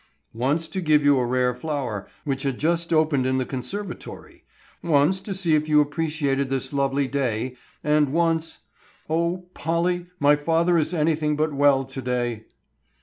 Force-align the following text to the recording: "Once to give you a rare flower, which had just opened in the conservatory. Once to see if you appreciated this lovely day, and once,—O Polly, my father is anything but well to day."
"Once 0.33 0.67
to 0.67 0.81
give 0.81 1.03
you 1.05 1.19
a 1.19 1.25
rare 1.27 1.53
flower, 1.53 2.07
which 2.23 2.41
had 2.41 2.57
just 2.57 2.91
opened 2.91 3.27
in 3.27 3.37
the 3.37 3.45
conservatory. 3.45 4.43
Once 4.81 5.21
to 5.21 5.31
see 5.31 5.53
if 5.53 5.69
you 5.69 5.79
appreciated 5.79 6.49
this 6.49 6.73
lovely 6.73 7.07
day, 7.07 7.55
and 7.83 8.11
once,—O 8.11 9.45
Polly, 9.53 10.07
my 10.19 10.35
father 10.35 10.75
is 10.75 10.91
anything 10.95 11.35
but 11.35 11.53
well 11.53 11.85
to 11.85 12.01
day." 12.01 12.45